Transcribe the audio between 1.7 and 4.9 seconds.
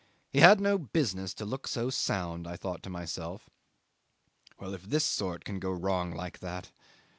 sound. I thought to myself well, if